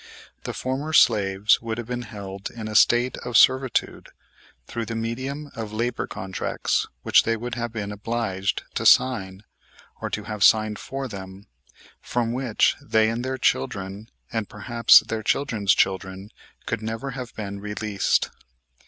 The 0.45 0.53
former 0.53 0.93
slaves 0.93 1.61
would 1.61 1.77
have 1.77 1.85
been 1.85 2.01
held 2.01 2.49
in 2.49 2.67
a 2.67 2.73
state 2.73 3.17
of 3.19 3.37
servitude 3.37 4.09
through 4.65 4.87
the 4.87 4.95
medium 4.95 5.51
of 5.55 5.71
labor 5.73 6.07
contracts 6.07 6.87
which 7.03 7.21
they 7.21 7.37
would 7.37 7.53
have 7.53 7.71
been 7.71 7.91
obliged 7.91 8.63
to 8.73 8.85
sign, 8.87 9.43
or 10.01 10.09
to 10.09 10.23
have 10.23 10.43
signed 10.43 10.79
for 10.79 11.07
them, 11.07 11.45
from 12.01 12.33
which 12.33 12.75
they, 12.81 13.11
and 13.11 13.23
their 13.23 13.37
children, 13.37 14.09
and, 14.33 14.49
perhaps, 14.49 15.01
their 15.01 15.21
children's 15.21 15.75
children 15.75 16.31
could 16.65 16.81
never 16.81 17.11
have 17.11 17.35
been 17.35 17.59
released. 17.59 18.31